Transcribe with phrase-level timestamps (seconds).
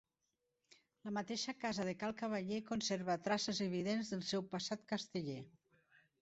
[1.07, 5.39] La mateixa casa de Cal Cavaller conserva traces evidents del seu passat casteller.